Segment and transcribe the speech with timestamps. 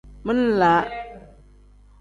[0.25, 0.81] Min-laa.